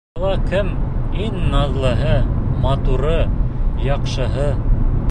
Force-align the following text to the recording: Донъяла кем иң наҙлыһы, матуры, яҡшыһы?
Донъяла 0.13 0.37
кем 0.53 0.69
иң 1.25 1.35
наҙлыһы, 1.51 2.15
матуры, 2.65 3.15
яҡшыһы? 3.91 4.51